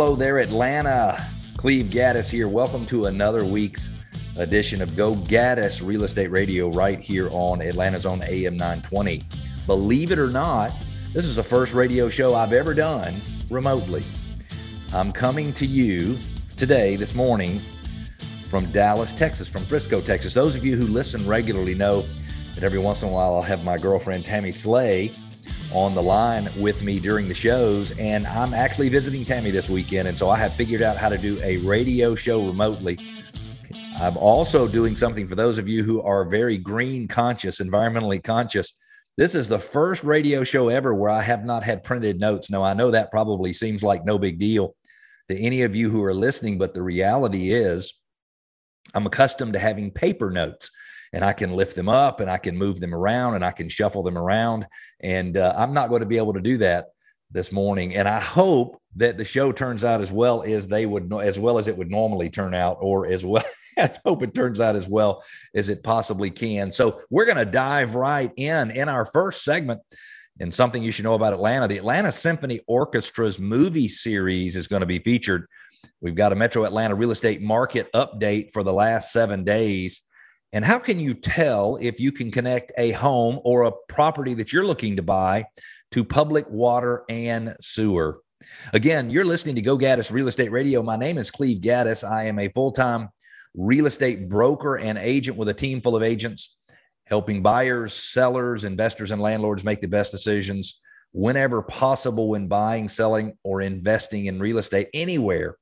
[0.00, 1.22] Hello there, Atlanta.
[1.58, 2.48] Cleve Gaddis here.
[2.48, 3.90] Welcome to another week's
[4.38, 9.22] edition of Go Gaddis Real Estate Radio right here on Atlanta's own AM 920.
[9.66, 10.72] Believe it or not,
[11.12, 13.14] this is the first radio show I've ever done
[13.50, 14.02] remotely.
[14.94, 16.16] I'm coming to you
[16.56, 17.60] today, this morning,
[18.48, 20.32] from Dallas, Texas, from Frisco, Texas.
[20.32, 22.06] Those of you who listen regularly know
[22.54, 25.14] that every once in a while I'll have my girlfriend Tammy Slay
[25.72, 27.96] on the line with me during the shows.
[27.98, 30.08] And I'm actually visiting Tammy this weekend.
[30.08, 32.98] And so I have figured out how to do a radio show remotely.
[34.00, 38.72] I'm also doing something for those of you who are very green conscious, environmentally conscious.
[39.16, 42.50] This is the first radio show ever where I have not had printed notes.
[42.50, 44.74] Now, I know that probably seems like no big deal
[45.28, 47.92] to any of you who are listening, but the reality is
[48.94, 50.70] I'm accustomed to having paper notes
[51.12, 53.68] and I can lift them up and I can move them around and I can
[53.68, 54.66] shuffle them around.
[55.00, 56.86] And uh, I'm not going to be able to do that
[57.32, 57.94] this morning.
[57.94, 61.58] And I hope that the show turns out as well as they would, as well
[61.58, 63.44] as it would normally turn out, or as well.
[63.78, 65.22] I hope it turns out as well
[65.54, 66.70] as it possibly can.
[66.72, 69.80] So we're going to dive right in in our first segment.
[70.40, 74.80] And something you should know about Atlanta the Atlanta Symphony Orchestra's movie series is going
[74.80, 75.46] to be featured.
[76.00, 80.02] We've got a Metro Atlanta real estate market update for the last seven days.
[80.52, 84.52] And how can you tell if you can connect a home or a property that
[84.52, 85.46] you're looking to buy
[85.92, 88.20] to public water and sewer?
[88.72, 90.82] Again, you're listening to Go Gaddis Real Estate Radio.
[90.82, 92.08] My name is Cleve Gaddis.
[92.08, 93.10] I am a full time
[93.54, 96.56] real estate broker and agent with a team full of agents
[97.04, 100.80] helping buyers, sellers, investors, and landlords make the best decisions
[101.12, 105.56] whenever possible when buying, selling, or investing in real estate anywhere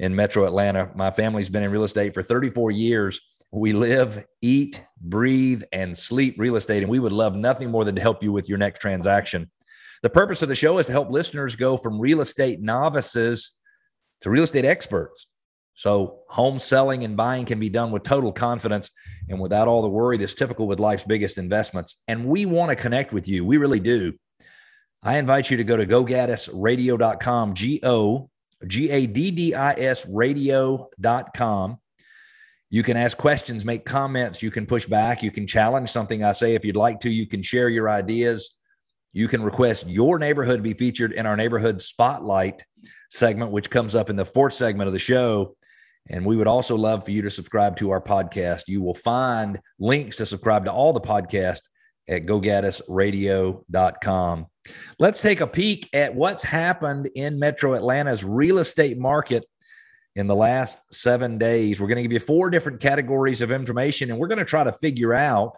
[0.00, 0.90] in Metro Atlanta.
[0.94, 3.20] My family's been in real estate for 34 years
[3.60, 7.94] we live, eat, breathe, and sleep real estate, and we would love nothing more than
[7.94, 9.50] to help you with your next transaction.
[10.02, 13.52] The purpose of the show is to help listeners go from real estate novices
[14.22, 15.26] to real estate experts.
[15.74, 18.90] So, home selling and buying can be done with total confidence
[19.28, 21.96] and without all the worry that's typical with life's biggest investments.
[22.06, 23.44] And we want to connect with you.
[23.44, 24.14] We really do.
[25.02, 28.30] I invite you to go to gogaddisradio.com, G O
[28.66, 31.78] G A D D I S radio.com
[32.74, 36.32] you can ask questions, make comments, you can push back, you can challenge something I
[36.32, 38.56] say if you'd like to, you can share your ideas.
[39.12, 42.64] You can request your neighborhood be featured in our neighborhood spotlight
[43.12, 45.54] segment, which comes up in the fourth segment of the show.
[46.10, 48.62] And we would also love for you to subscribe to our podcast.
[48.66, 51.68] You will find links to subscribe to all the podcasts
[52.08, 54.46] at gogaddisradio.com.
[54.98, 59.44] Let's take a peek at what's happened in Metro Atlanta's real estate market
[60.16, 61.80] in the last seven days.
[61.80, 64.64] We're going to give you four different categories of information, and we're going to try
[64.64, 65.56] to figure out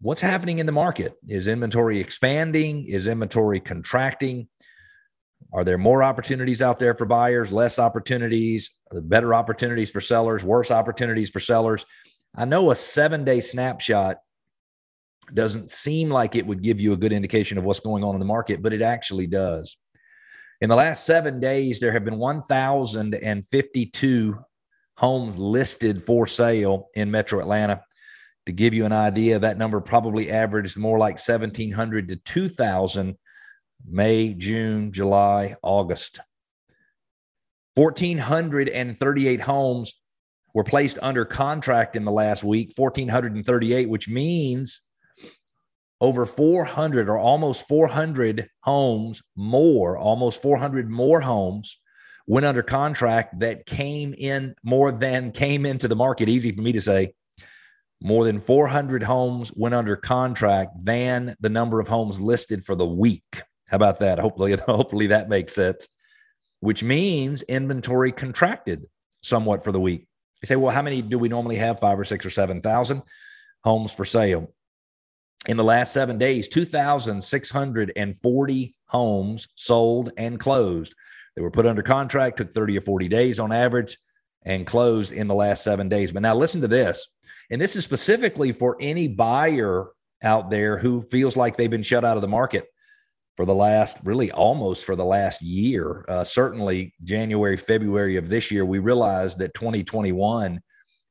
[0.00, 1.14] what's happening in the market.
[1.28, 2.86] Is inventory expanding?
[2.86, 4.48] Is inventory contracting?
[5.52, 10.70] Are there more opportunities out there for buyers, less opportunities, better opportunities for sellers, worse
[10.70, 11.84] opportunities for sellers?
[12.36, 14.18] I know a seven day snapshot
[15.34, 18.20] doesn't seem like it would give you a good indication of what's going on in
[18.20, 19.76] the market, but it actually does.
[20.60, 24.38] In the last seven days, there have been 1,052
[24.98, 27.82] homes listed for sale in Metro Atlanta.
[28.44, 33.16] To give you an idea, that number probably averaged more like 1,700 to 2,000
[33.86, 36.20] May, June, July, August.
[37.76, 39.94] 1,438 homes
[40.52, 44.82] were placed under contract in the last week, 1,438, which means
[46.00, 51.78] over 400 or almost 400 homes more, almost 400 more homes
[52.26, 56.28] went under contract that came in more than came into the market.
[56.28, 57.12] Easy for me to say.
[58.02, 62.86] More than 400 homes went under contract than the number of homes listed for the
[62.86, 63.42] week.
[63.66, 64.18] How about that?
[64.18, 65.88] Hopefully, hopefully that makes sense.
[66.60, 68.86] Which means inventory contracted
[69.22, 70.06] somewhat for the week.
[70.42, 71.80] You say, well, how many do we normally have?
[71.80, 73.02] Five or six or seven thousand
[73.64, 74.54] homes for sale
[75.48, 80.94] in the last seven days, 2,640 homes sold and closed.
[81.34, 83.96] They were put under contract, took 30 or 40 days on average,
[84.44, 86.12] and closed in the last seven days.
[86.12, 87.08] But now listen to this.
[87.50, 89.88] And this is specifically for any buyer
[90.22, 92.66] out there who feels like they've been shut out of the market
[93.36, 96.04] for the last, really almost for the last year.
[96.08, 100.60] Uh, certainly, January, February of this year, we realized that 2021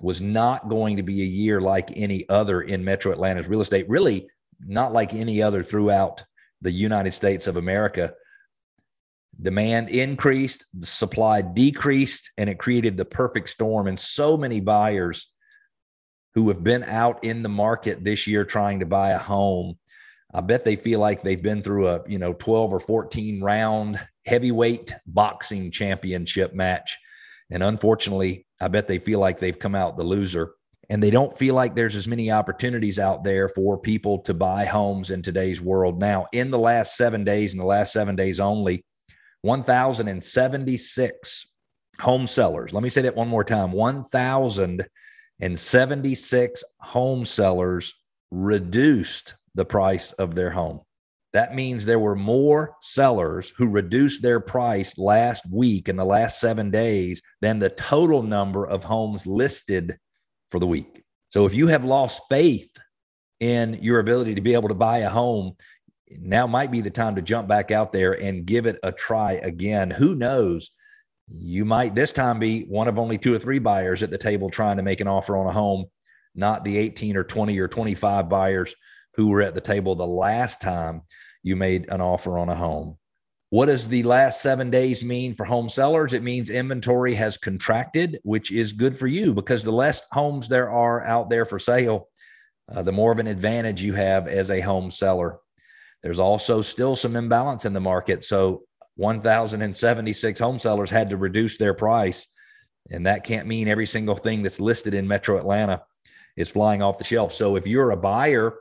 [0.00, 3.88] was not going to be a year like any other in Metro Atlanta's real estate,
[3.88, 4.28] really
[4.66, 6.24] not like any other throughout
[6.62, 8.14] the United States of America.
[9.40, 13.86] Demand increased, the supply decreased, and it created the perfect storm.
[13.86, 15.30] And so many buyers
[16.34, 19.78] who have been out in the market this year trying to buy a home,
[20.32, 24.00] I bet they feel like they've been through a, you know, 12 or 14 round
[24.26, 26.98] heavyweight boxing championship match.
[27.50, 30.52] And unfortunately, I bet they feel like they've come out the loser
[30.90, 34.64] and they don't feel like there's as many opportunities out there for people to buy
[34.64, 36.00] homes in today's world.
[36.00, 38.84] Now, in the last seven days, in the last seven days only,
[39.42, 41.46] 1,076
[42.00, 42.72] home sellers.
[42.72, 47.94] Let me say that one more time 1,076 home sellers
[48.30, 50.80] reduced the price of their home.
[51.32, 56.40] That means there were more sellers who reduced their price last week in the last
[56.40, 59.96] seven days than the total number of homes listed
[60.50, 61.04] for the week.
[61.30, 62.72] So if you have lost faith
[63.38, 65.52] in your ability to be able to buy a home,
[66.18, 69.34] now might be the time to jump back out there and give it a try
[69.34, 69.90] again.
[69.90, 70.70] Who knows?
[71.28, 74.50] You might this time be one of only two or three buyers at the table
[74.50, 75.84] trying to make an offer on a home,
[76.34, 78.74] not the 18 or 20 or 25 buyers
[79.14, 81.02] who were at the table the last time
[81.42, 82.96] you made an offer on a home.
[83.50, 86.12] What does the last seven days mean for home sellers?
[86.12, 90.70] It means inventory has contracted, which is good for you because the less homes there
[90.70, 92.08] are out there for sale,
[92.72, 95.38] uh, the more of an advantage you have as a home seller.
[96.04, 98.22] There's also still some imbalance in the market.
[98.22, 98.62] So
[98.96, 102.28] 1,076 home sellers had to reduce their price.
[102.90, 105.82] And that can't mean every single thing that's listed in Metro Atlanta
[106.36, 107.32] is flying off the shelf.
[107.32, 108.54] So if you're a buyer,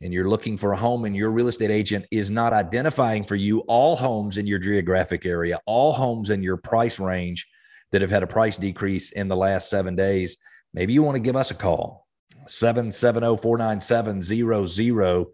[0.00, 3.36] and you're looking for a home and your real estate agent is not identifying for
[3.36, 7.46] you all homes in your geographic area, all homes in your price range
[7.92, 10.36] that have had a price decrease in the last seven days,
[10.72, 12.06] maybe you want to give us a call.
[12.46, 15.26] 770 497 0000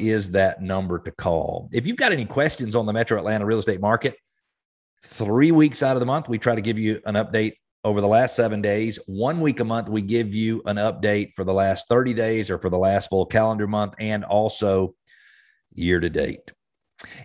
[0.00, 1.68] is that number to call.
[1.72, 4.16] If you've got any questions on the Metro Atlanta real estate market,
[5.04, 7.54] three weeks out of the month, we try to give you an update
[7.84, 8.98] over the last seven days.
[9.06, 12.58] One week a month, we give you an update for the last 30 days or
[12.58, 14.94] for the last full calendar month and also
[15.72, 16.52] year to date.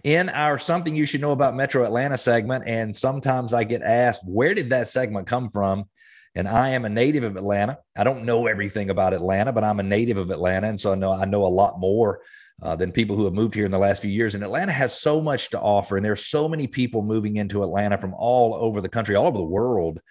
[0.05, 4.21] In our Something You Should Know About Metro Atlanta segment, and sometimes I get asked,
[4.25, 5.85] where did that segment come from?
[6.33, 7.79] And I am a native of Atlanta.
[7.97, 10.67] I don't know everything about Atlanta, but I'm a native of Atlanta.
[10.67, 12.21] And so I know I know a lot more
[12.61, 14.35] uh, than people who have moved here in the last few years.
[14.35, 15.95] And Atlanta has so much to offer.
[15.95, 19.37] And there's so many people moving into Atlanta from all over the country, all over
[19.37, 20.01] the world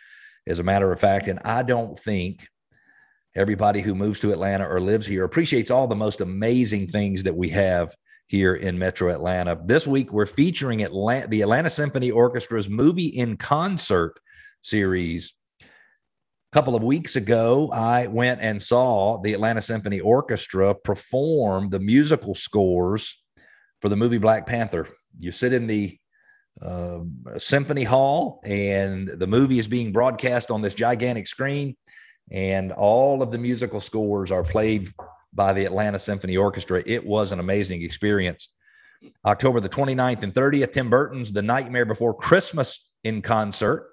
[0.46, 1.29] as a matter of fact.
[1.29, 2.46] And I don't think
[3.37, 7.37] everybody who moves to Atlanta or lives here appreciates all the most amazing things that
[7.37, 7.94] we have
[8.26, 9.58] here in Metro Atlanta.
[9.64, 14.19] This week, we're featuring Atlanta, the Atlanta Symphony Orchestra's movie in concert
[14.62, 15.35] series.
[15.61, 15.67] A
[16.52, 22.35] couple of weeks ago, I went and saw the Atlanta Symphony Orchestra perform the musical
[22.35, 23.20] scores
[23.81, 24.88] for the movie Black Panther.
[25.19, 25.99] You sit in the
[26.62, 27.00] uh,
[27.36, 31.76] symphony hall, and the movie is being broadcast on this gigantic screen.
[32.30, 34.88] And all of the musical scores are played
[35.32, 36.82] by the Atlanta Symphony Orchestra.
[36.86, 38.48] It was an amazing experience.
[39.26, 43.90] October the 29th and 30th, Tim Burton's The Nightmare Before Christmas in concert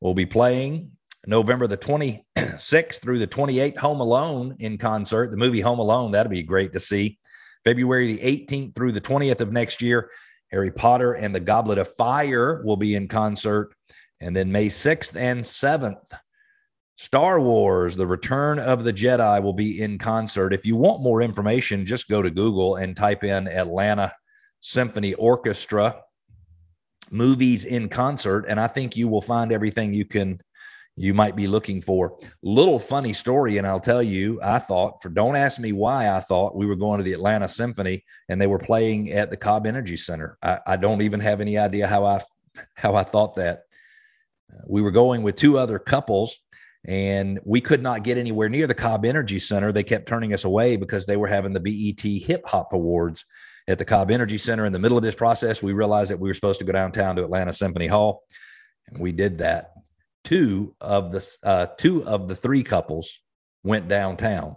[0.00, 0.90] will be playing.
[1.26, 5.30] November the 26th through the 28th, Home Alone in concert.
[5.30, 7.18] The movie Home Alone, that'll be great to see.
[7.64, 10.10] February the 18th through the 20th of next year,
[10.54, 13.74] Harry Potter and the Goblet of Fire will be in concert.
[14.20, 16.16] And then May 6th and 7th,
[16.94, 20.54] Star Wars, The Return of the Jedi will be in concert.
[20.54, 24.12] If you want more information, just go to Google and type in Atlanta
[24.60, 26.00] Symphony Orchestra
[27.10, 28.44] movies in concert.
[28.48, 30.38] And I think you will find everything you can
[30.96, 32.16] you might be looking for.
[32.42, 36.20] Little funny story, and I'll tell you, I thought for don't ask me why I
[36.20, 39.66] thought we were going to the Atlanta Symphony and they were playing at the Cobb
[39.66, 40.38] Energy Center.
[40.42, 42.20] I, I don't even have any idea how I
[42.74, 43.62] how I thought that.
[44.68, 46.38] We were going with two other couples
[46.86, 49.72] and we could not get anywhere near the Cobb Energy Center.
[49.72, 53.24] They kept turning us away because they were having the BET Hip Hop Awards
[53.66, 54.64] at the Cobb Energy Center.
[54.64, 57.16] In the middle of this process, we realized that we were supposed to go downtown
[57.16, 58.22] to Atlanta Symphony Hall,
[58.88, 59.72] and we did that
[60.24, 63.20] two of the uh, two of the three couples
[63.62, 64.56] went downtown.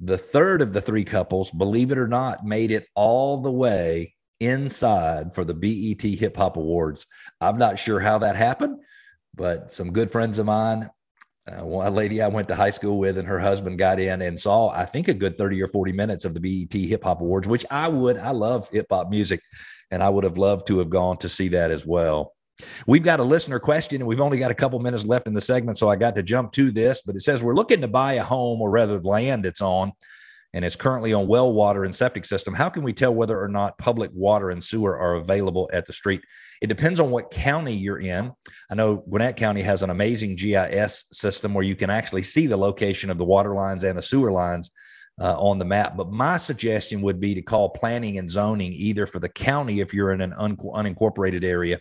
[0.00, 4.14] The third of the three couples, believe it or not, made it all the way
[4.40, 7.06] inside for the BET Hip Hop Awards.
[7.40, 8.78] I'm not sure how that happened,
[9.34, 10.88] but some good friends of mine,
[11.50, 14.38] uh, one lady I went to high school with, and her husband got in and
[14.38, 17.48] saw, I think, a good 30 or 40 minutes of the BET Hip Hop Awards,
[17.48, 19.40] which I would, I love hip hop music,
[19.90, 22.34] and I would have loved to have gone to see that as well.
[22.86, 25.40] We've got a listener question, and we've only got a couple minutes left in the
[25.40, 27.02] segment, so I got to jump to this.
[27.02, 29.92] But it says we're looking to buy a home, or rather, land it's on,
[30.52, 32.54] and it's currently on well water and septic system.
[32.54, 35.92] How can we tell whether or not public water and sewer are available at the
[35.92, 36.22] street?
[36.60, 38.32] It depends on what county you're in.
[38.70, 42.56] I know Gwinnett County has an amazing GIS system where you can actually see the
[42.56, 44.70] location of the water lines and the sewer lines.
[45.20, 45.96] uh, on the map.
[45.96, 49.92] But my suggestion would be to call planning and zoning either for the county if
[49.92, 51.78] you're in an un- unincorporated area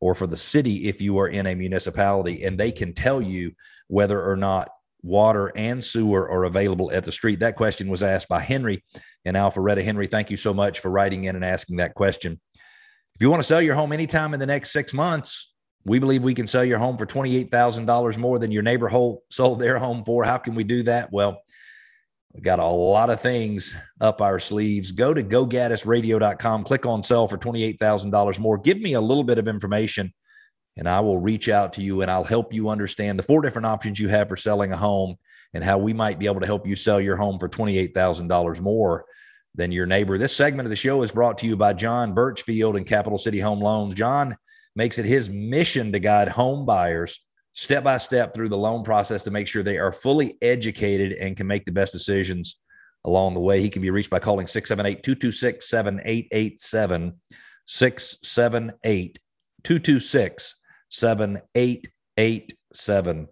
[0.00, 3.52] or for the city if you are in a municipality, and they can tell you
[3.88, 4.68] whether or not
[5.02, 7.40] water and sewer are available at the street.
[7.40, 8.84] That question was asked by Henry
[9.24, 9.82] and Alpharetta.
[9.82, 12.40] Henry, thank you so much for writing in and asking that question.
[13.14, 15.52] If you want to sell your home anytime in the next six months,
[15.84, 18.90] we believe we can sell your home for $28,000 more than your neighbor
[19.30, 20.24] sold their home for.
[20.24, 21.12] How can we do that?
[21.12, 21.42] Well,
[22.34, 24.92] we got a lot of things up our sleeves.
[24.92, 28.58] Go to gogaddisradio.com, click on sell for $28,000 more.
[28.58, 30.12] Give me a little bit of information
[30.76, 33.66] and I will reach out to you and I'll help you understand the four different
[33.66, 35.16] options you have for selling a home
[35.54, 39.04] and how we might be able to help you sell your home for $28,000 more
[39.54, 40.18] than your neighbor.
[40.18, 43.40] This segment of the show is brought to you by John Birchfield and Capital City
[43.40, 43.94] Home Loans.
[43.94, 44.36] John
[44.76, 47.20] makes it his mission to guide home buyers
[47.58, 51.36] step by step through the loan process to make sure they are fully educated and
[51.36, 52.60] can make the best decisions
[53.04, 53.60] along the way.
[53.60, 57.14] He can be reached by calling 678 226 7887.
[57.66, 59.18] 678
[59.64, 60.54] 226
[60.88, 63.28] 7887.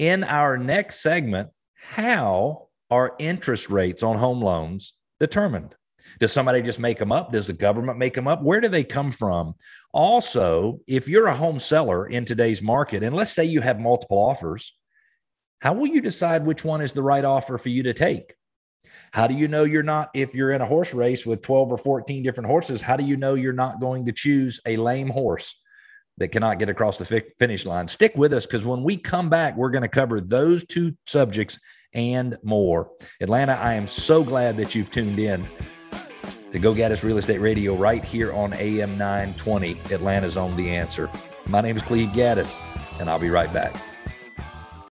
[0.00, 5.76] In our next segment, how are interest rates on home loans determined?
[6.20, 7.32] Does somebody just make them up?
[7.32, 8.42] Does the government make them up?
[8.42, 9.54] Where do they come from?
[9.92, 14.18] Also, if you're a home seller in today's market, and let's say you have multiple
[14.18, 14.74] offers,
[15.60, 18.34] how will you decide which one is the right offer for you to take?
[19.12, 21.78] How do you know you're not, if you're in a horse race with 12 or
[21.78, 25.54] 14 different horses, how do you know you're not going to choose a lame horse
[26.18, 27.86] that cannot get across the fi- finish line?
[27.86, 31.60] Stick with us because when we come back, we're going to cover those two subjects
[31.94, 32.90] and more.
[33.20, 35.44] Atlanta, I am so glad that you've tuned in
[36.52, 41.08] to Go Gaddis Real Estate Radio right here on AM 920, Atlanta's Own The Answer.
[41.46, 42.60] My name is Cleve Gaddis,
[43.00, 43.74] and I'll be right back.